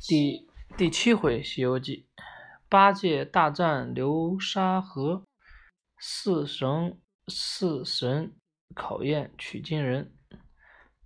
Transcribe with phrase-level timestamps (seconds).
[0.00, 2.06] 第第七回《西游记》，
[2.68, 5.24] 八戒大战流沙河，
[5.98, 6.98] 四神
[7.28, 8.34] 四神
[8.74, 10.14] 考验取经人。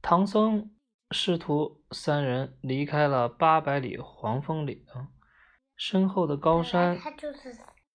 [0.01, 0.73] 唐僧
[1.11, 4.85] 师徒三人离开了八百里黄风岭，
[5.77, 7.53] 身后的高山，他就是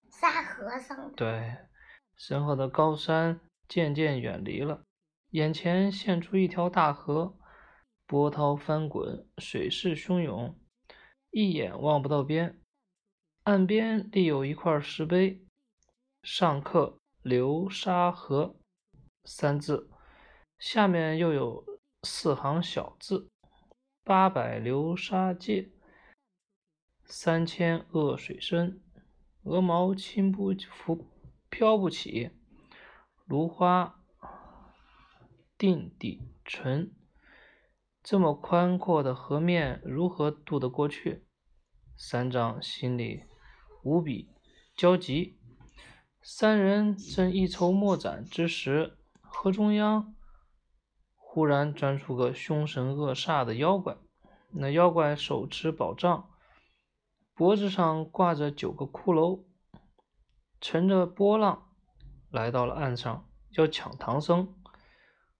[0.10, 1.14] 沙和尚。
[1.14, 1.58] 对，
[2.16, 4.84] 身后的高山渐渐远离了，
[5.32, 7.37] 眼前现出一条大河。
[8.08, 10.58] 波涛翻滚，水势汹涌，
[11.30, 12.58] 一眼望不到边。
[13.44, 15.45] 岸边立有一块石碑，
[16.23, 18.55] 上刻“流沙河”
[19.26, 19.90] 三字，
[20.58, 21.66] 下面又有
[22.04, 23.30] 四行小字
[24.05, 25.70] ：“八百流沙界，
[27.03, 28.81] 三千恶水深，
[29.44, 31.09] 鹅毛轻不浮，
[31.50, 32.31] 飘不起，
[33.26, 34.02] 芦花
[35.58, 36.94] 定底沉。”
[38.09, 41.27] 这么宽阔的河面，如何渡得过去？
[41.97, 43.25] 三藏心里
[43.83, 44.30] 无比
[44.77, 45.38] 焦急。
[46.22, 50.16] 三人正一筹莫展之时，河中央
[51.17, 53.97] 忽然钻出个凶神恶煞的妖怪。
[54.52, 56.30] 那妖怪手持宝杖，
[57.33, 59.44] 脖子上挂着九个骷髅，
[60.61, 61.73] 乘着波浪
[62.31, 63.27] 来到了岸上，
[63.58, 64.55] 要抢唐僧。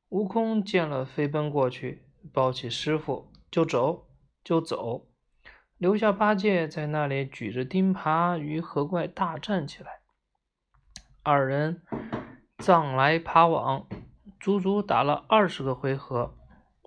[0.10, 2.04] 悟空见了，飞奔过去。
[2.34, 4.08] 抱起师傅就走，
[4.44, 5.08] 就走，
[5.78, 10.02] 留下八戒在那里举着钉耙与河怪大战起来。
[11.24, 11.82] 二人
[12.58, 13.88] 藏来爬往，
[14.40, 16.38] 足足打了二十个回合，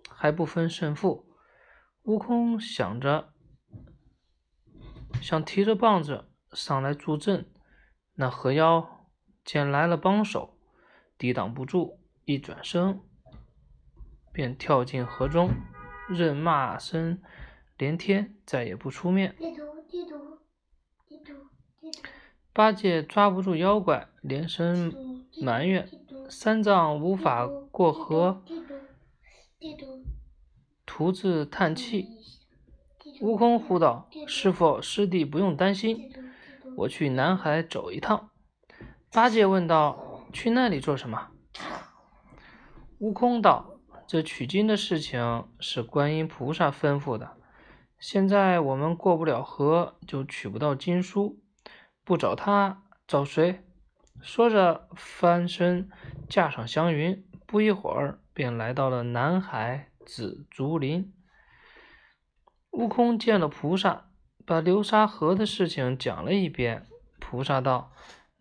[0.08, 1.26] 还不分胜负。
[2.04, 3.32] 悟空想着，
[5.20, 7.52] 想提着棒子上来助阵，
[8.14, 9.06] 那河妖
[9.44, 10.58] 见来了帮手，
[11.18, 13.02] 抵挡不住，一转身。
[14.32, 15.50] 便跳进河中，
[16.08, 17.20] 任骂声
[17.76, 19.34] 连天，再也不出面。
[22.52, 24.92] 八戒抓不住妖怪，连声
[25.40, 25.88] 埋怨：
[26.28, 28.42] 三藏无法过河，
[30.84, 32.08] 徒自叹气。
[33.20, 36.12] 悟空呼道：“师傅师弟不用担心，
[36.76, 38.30] 我去南海走一趟。”
[39.12, 41.28] 八戒问道：“去那里做什么？”
[42.98, 43.69] 悟空道。
[44.10, 47.36] 这取经的事情是观音菩萨吩咐的。
[48.00, 51.38] 现在我们过不了河，就取不到经书，
[52.02, 53.64] 不找他，找谁？
[54.20, 55.88] 说着，翻身
[56.28, 61.14] 驾上祥云，不一会儿便来到了南海紫竹林。
[62.72, 64.10] 悟空见了菩萨，
[64.44, 66.84] 把流沙河的事情讲了一遍。
[67.20, 67.92] 菩萨道：“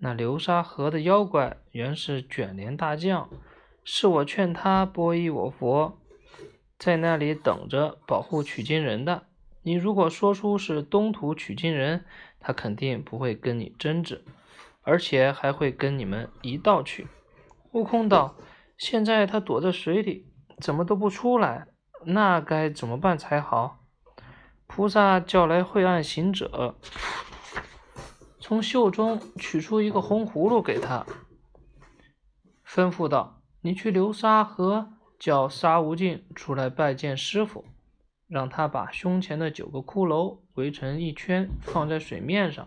[0.01, 3.29] 那流沙河的妖怪原是卷帘大将。”
[3.91, 5.99] 是我劝他皈依我佛，
[6.77, 9.23] 在那里等着保护取经人的。
[9.63, 12.05] 你如果说出是东土取经人，
[12.39, 14.23] 他肯定不会跟你争执，
[14.83, 17.07] 而且还会跟你们一道去。
[17.71, 18.35] 悟空道
[18.77, 20.27] ：“现在他躲在水里，
[20.61, 21.65] 怎么都不出来？
[22.05, 23.79] 那该怎么办才好？”
[24.67, 26.75] 菩萨叫来晦暗行者，
[28.39, 31.07] 从袖中取出一个红葫芦给他，
[32.63, 33.38] 吩咐道。
[33.61, 37.65] 你去流沙河叫沙悟净出来拜见师傅，
[38.27, 42.65] 让他把胸前的九个骷髅围成一圈放在水面上，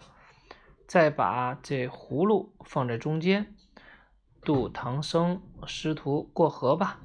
[0.86, 3.54] 再把这葫芦放在中间，
[4.42, 7.00] 渡唐僧师徒过河吧。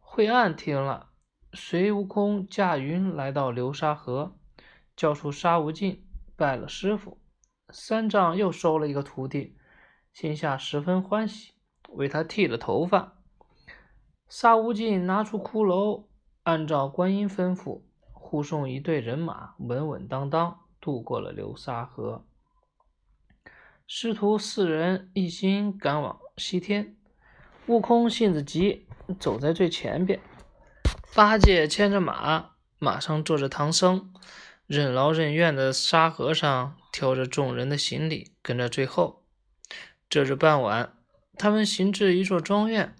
[0.00, 1.10] 惠岸听了，
[1.52, 4.36] 随悟空驾云来到流沙河，
[4.96, 6.04] 叫出沙悟净
[6.34, 7.20] 拜了师傅。
[7.68, 9.56] 三藏又收了一个徒弟，
[10.12, 11.52] 心下十分欢喜。
[11.88, 13.16] 为他剃了头发，
[14.28, 16.04] 沙悟净拿出骷髅，
[16.42, 17.82] 按照观音吩咐，
[18.12, 22.24] 护送一队人马稳稳当当渡过了流沙河。
[23.86, 26.94] 师徒四人一心赶往西天，
[27.66, 28.86] 悟空性子急，
[29.18, 30.20] 走在最前边；
[31.14, 34.12] 八戒牵着马，马上坐着唐僧；
[34.66, 39.24] 任劳任怨的沙和尚挑着众人的行李，跟在最后。
[40.10, 40.97] 这日傍晚。
[41.38, 42.96] 他们行至一座庄院，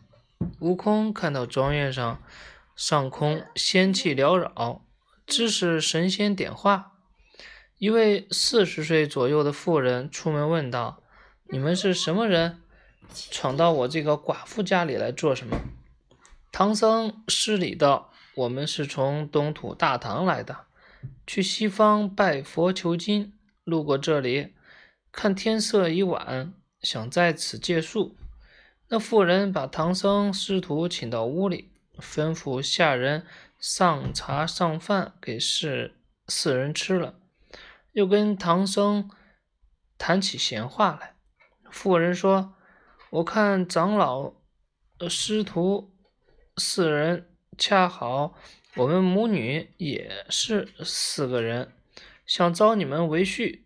[0.61, 2.23] 悟空看到庄院上
[2.77, 4.85] 上空仙气缭绕，
[5.27, 6.93] 知是神仙点化。
[7.79, 11.03] 一位四十岁左右的妇人出门问道
[11.51, 12.61] ：“你们是什么人？
[13.13, 15.57] 闯到我这个寡妇家里来做什么？”
[16.53, 20.67] 唐僧施礼道：“我们是从东土大唐来的，
[21.27, 23.33] 去西方拜佛求经，
[23.65, 24.55] 路过这里，
[25.11, 28.15] 看天色已晚，想在此借宿。”
[28.91, 33.27] 那妇人把唐僧师徒请到屋里，吩咐下人
[33.59, 35.93] 上茶上饭给四
[36.27, 37.21] 四人吃了，
[37.93, 39.11] 又跟唐僧
[39.99, 41.17] 谈起闲话来。
[41.71, 42.55] 妇人说
[43.11, 44.33] ：“我看长老、
[45.07, 45.93] 师徒
[46.57, 48.35] 四人，恰好
[48.77, 51.75] 我们母女也是四个人，
[52.25, 53.61] 想招你们为婿。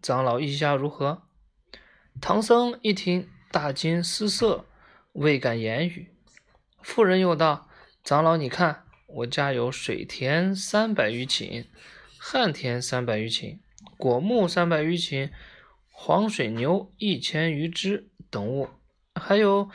[0.00, 1.22] 长老意下如何？”
[2.20, 4.64] 唐僧一听，大惊失色，
[5.12, 6.08] 未敢言语。
[6.80, 7.68] 妇人又道
[8.02, 11.66] ：“长老，你看，我家有水田三百余顷，
[12.18, 13.58] 旱田三百余顷，
[13.98, 15.30] 果木三百余顷，
[15.90, 18.70] 黄水牛一千余只等物，
[19.14, 19.68] 还有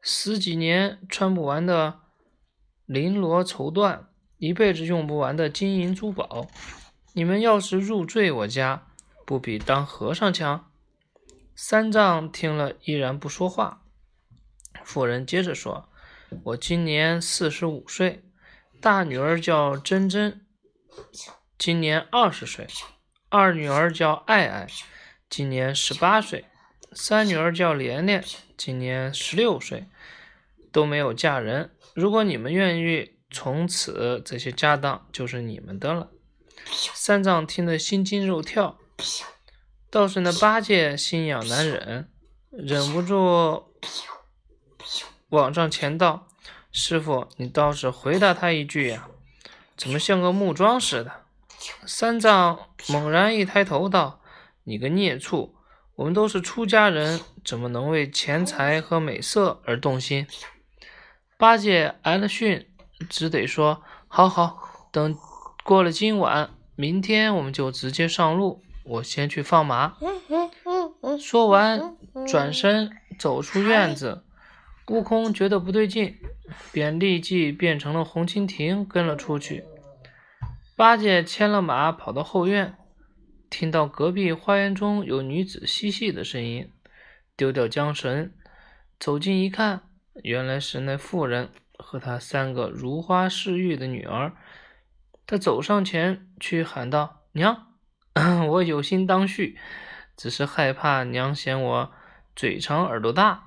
[0.00, 1.98] 十几年穿不完的
[2.86, 4.04] 绫罗绸缎，
[4.38, 6.46] 一辈子用不完的金银珠宝。
[7.14, 8.86] 你们要是入赘我家，
[9.26, 10.70] 不比当和尚强？”
[11.58, 13.82] 三藏听了，依然不说话。
[14.84, 15.88] 妇人接着说
[16.44, 18.22] ：“我今年四十五岁，
[18.78, 20.44] 大女儿叫珍珍，
[21.56, 22.66] 今年二十岁；
[23.30, 24.66] 二女儿叫爱爱，
[25.30, 26.44] 今年十八岁；
[26.92, 28.22] 三女儿叫莲莲，
[28.58, 29.86] 今年十六岁，
[30.70, 31.70] 都没有嫁人。
[31.94, 36.10] 如果你们愿意，从此这些家当就是你们的了。”
[36.92, 38.78] 三藏听得心惊肉跳。
[39.90, 42.10] 倒是那八戒心痒难忍，
[42.50, 43.72] 忍不住
[45.28, 46.26] 往上前道
[46.70, 49.08] ：“师傅，你倒是回答他一句呀，
[49.76, 51.24] 怎么像个木桩似的？”
[51.86, 54.20] 三藏猛然一抬头道
[54.64, 55.54] ：“你个孽畜，
[55.94, 60.26] 我们都是出家人，怎么能为钱财和美色而动心？”
[61.38, 62.68] 八戒挨了训，
[63.08, 65.16] 只得说：“好好，等
[65.64, 69.96] 过了今晚，明天我们就直接上路。”我先去放马。
[71.18, 71.96] 说完，
[72.26, 74.24] 转身走出院子。
[74.88, 76.16] 悟空觉得不对劲，
[76.72, 79.64] 便立即变成了红蜻蜓，跟了出去。
[80.76, 82.76] 八戒牵了马，跑到后院，
[83.50, 86.70] 听到隔壁花园中有女子嬉戏的声音，
[87.36, 88.32] 丢掉缰绳，
[89.00, 89.82] 走近一看，
[90.22, 94.32] 原来是那妇人和她三个如花似玉的女儿。
[95.26, 97.65] 他走上前去喊道：“娘！”
[98.48, 99.56] 我有心当婿，
[100.16, 101.92] 只是害怕娘嫌我
[102.34, 103.42] 嘴长耳朵大。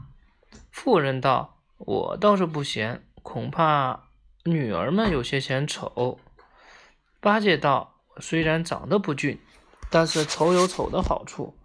[0.70, 4.10] 妇人道：“我倒是不嫌，恐怕
[4.44, 6.20] 女儿们有些嫌丑。”
[7.20, 9.40] 八戒道：“虽然长得不俊，
[9.90, 11.58] 但是丑有丑的好处。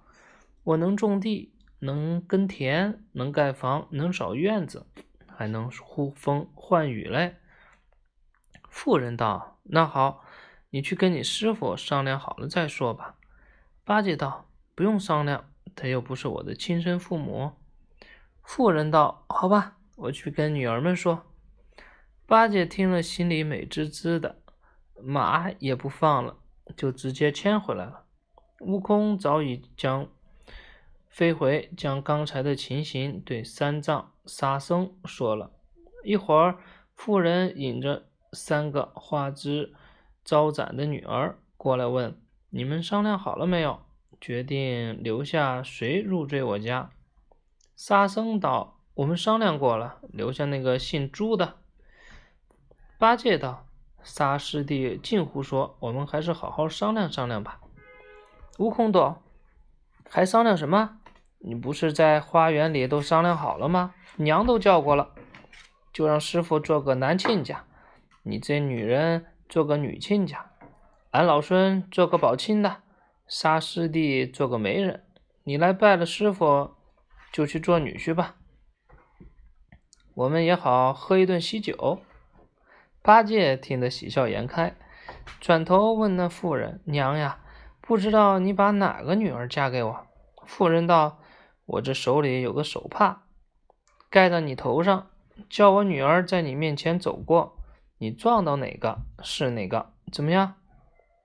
[0.62, 4.86] 我能种地，能耕田，能盖房，能扫院子，
[5.28, 7.36] 还能呼风唤雨嘞。”
[8.70, 10.23] 妇人道：“那好。”
[10.74, 13.14] 你去跟你师傅商量好了再说吧。
[13.84, 17.52] 八戒道：“不用商量，他又不是我的亲生父母。”
[18.42, 21.26] 妇人道：“好吧，我去跟女儿们说。”
[22.26, 24.40] 八戒听了，心里美滋滋的，
[25.00, 26.38] 马也不放了，
[26.76, 28.06] 就直接牵回来了。
[28.58, 30.08] 悟空早已将
[31.08, 35.52] 飞回，将刚才的情形对三藏、沙僧说了
[36.02, 36.58] 一会儿。
[36.96, 39.72] 妇人引着三个花枝。
[40.24, 42.18] 招展的女儿过来问
[42.50, 43.80] ：“你们商量好了没有？
[44.20, 46.90] 决定留下谁入赘我家？”
[47.76, 51.56] 沙僧道：“我们商量过了，留下那个姓朱的。”
[52.98, 53.66] 八戒道
[54.02, 57.60] ：“沙师弟近乎说，我们还是好好商量商量吧。”
[58.58, 59.22] 悟空道
[60.08, 61.00] ：“还商量什么？
[61.40, 63.92] 你不是在花园里都商量好了吗？
[64.16, 65.10] 娘都叫过了，
[65.92, 67.64] 就让师傅做个男亲家，
[68.22, 70.50] 你这女人。”做个女亲家，
[71.12, 72.78] 俺老孙做个保亲的，
[73.28, 75.04] 沙师弟做个媒人，
[75.44, 76.74] 你来拜了师傅，
[77.32, 78.34] 就去做女婿吧。
[80.14, 82.00] 我们也好喝一顿喜酒。
[83.00, 84.74] 八戒听得喜笑颜开，
[85.38, 87.38] 转头问那妇人：“娘呀，
[87.80, 90.06] 不知道你把哪个女儿嫁给我？”
[90.44, 91.20] 妇人道
[91.66, 93.22] ：“我这手里有个手帕，
[94.10, 95.10] 盖到你头上，
[95.48, 97.53] 叫我女儿在你面前走过。”
[97.98, 100.54] 你撞到哪个是哪个，怎么样？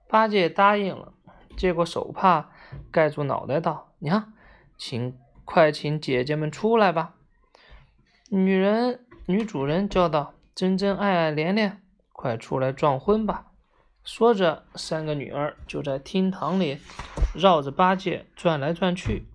[0.07, 1.13] 八戒答应了，
[1.57, 2.51] 接过手帕
[2.91, 4.33] 盖住脑袋，道：“娘，
[4.77, 7.15] 请快请姐姐们出来吧。”
[8.29, 13.47] 女人女主人叫道：“真真、爱爱、莲莲，快出来撞婚吧！”
[14.05, 16.79] 说着，三个女儿就在厅堂里
[17.35, 19.27] 绕着八戒转来转去。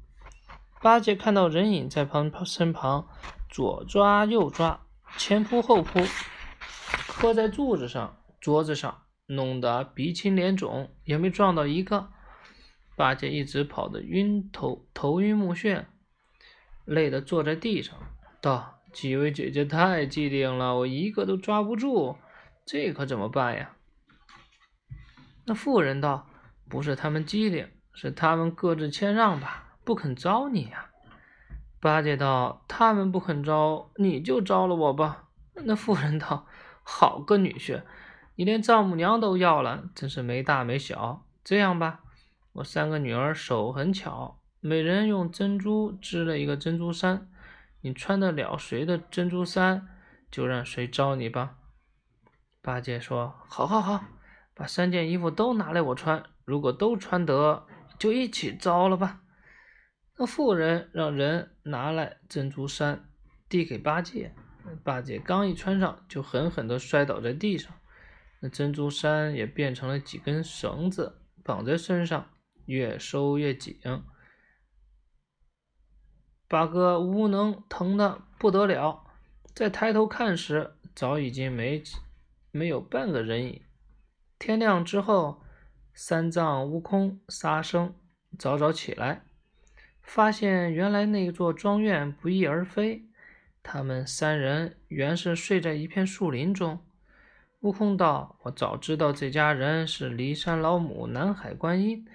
[0.83, 3.07] 八戒看到人影在旁身旁，
[3.49, 4.81] 左抓右抓，
[5.17, 6.01] 前扑后扑。
[7.25, 12.11] 磕在柱子上、桌子上，弄得鼻青脸肿，也没撞到一个。
[12.97, 15.87] 八戒一直跑得晕头、头晕目眩，
[16.85, 17.97] 累得坐在地上，
[18.43, 22.19] 道：“几位姐姐太机灵了，我一个都抓不住，
[22.67, 23.75] 这可怎么办呀？”
[25.47, 26.27] 那妇人道
[26.69, 30.91] ：“不是他们机灵，是他们各自谦让吧，不肯招你呀。”
[31.81, 35.31] 八戒道：“他们不肯招，你就招了我吧。”
[35.65, 36.47] 那妇人道
[36.85, 37.83] ：“好个女婿，
[38.37, 41.27] 你连丈母娘都要了，真是没大没小。
[41.43, 42.01] 这样吧，
[42.53, 47.29] 我三个女儿手很巧，每人用珍珠织了一个珍珠衫，
[47.81, 49.89] 你穿得了谁的珍珠衫，
[50.31, 51.57] 就让谁招你吧。”
[52.63, 54.05] 八戒说：“好，好，好。”
[54.57, 57.67] 把三件衣服都拿来我穿，如果都穿得，
[57.99, 59.23] 就一起招了吧。
[60.17, 63.09] 那妇人让人拿来珍珠衫，
[63.49, 64.33] 递给八戒。
[64.83, 67.73] 八戒刚一穿上，就狠狠地摔倒在地上。
[68.41, 72.31] 那珍珠衫也变成了几根绳子，绑在身上，
[72.67, 73.79] 越收越紧。
[76.47, 79.05] 八哥无能疼得不得了，
[79.55, 81.83] 再抬头看时，早已经没
[82.51, 83.63] 没有半个人影。
[84.39, 85.43] 天亮之后，
[85.95, 87.95] 三藏、悟空、沙僧
[88.39, 89.25] 早早起来，
[90.03, 93.09] 发现原来那座庄院不翼而飞。
[93.65, 96.85] 他们三人原是睡在一片树林中。
[97.61, 102.07] 悟空道：“我早知道这家人是骊山老母、南海观音、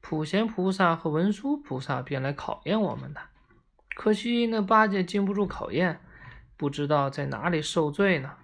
[0.00, 3.20] 普贤菩萨和文殊菩萨，便来考验我们的。
[3.96, 6.00] 可惜那八戒经不住考验，
[6.56, 8.34] 不知道在哪里受罪呢。”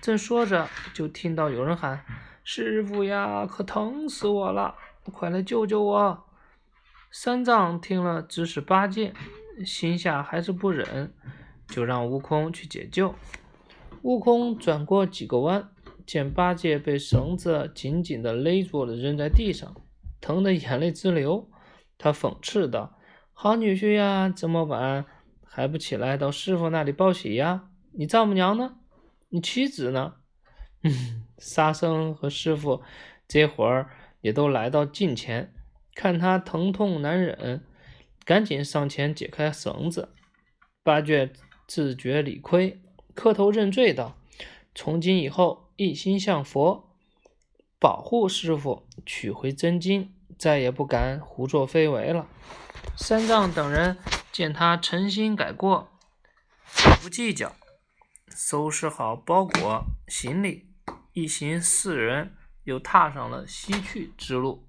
[0.00, 2.04] 正说着，就听到有人喊。
[2.44, 4.76] 师傅呀，可疼死我了！
[5.12, 6.24] 快来救救我！
[7.10, 9.12] 三藏听了，指使八戒，
[9.66, 11.12] 心下还是不忍，
[11.68, 13.14] 就让悟空去解救。
[14.02, 15.70] 悟空转过几个弯，
[16.06, 19.74] 见八戒被绳子紧紧地勒住了，扔在地上，
[20.20, 21.48] 疼得眼泪直流。
[21.96, 22.98] 他讽刺道
[23.32, 25.04] ：“好女婿呀，这么晚
[25.44, 27.70] 还不起来到师傅那里报喜呀？
[27.92, 28.76] 你丈母娘呢？
[29.28, 30.14] 你妻子呢？”
[30.82, 31.24] 嗯。
[31.38, 32.82] 沙僧和师傅
[33.28, 35.54] 这会儿也都来到近前，
[35.94, 37.64] 看他疼痛难忍，
[38.24, 40.08] 赶紧上前解开绳子。
[40.82, 41.30] 八戒
[41.68, 42.80] 自觉理亏，
[43.14, 44.16] 磕头认罪道
[44.74, 46.88] ：“从今以后一心向佛，
[47.78, 52.26] 保护师傅，取回真经，再也不敢胡作非为了。”
[52.96, 53.98] 三藏等人
[54.32, 55.90] 见他诚心改过，
[57.02, 57.54] 不计较，
[58.34, 60.66] 收拾好包裹行李。
[61.12, 62.34] 一行四人
[62.64, 64.67] 又踏上了西去之路。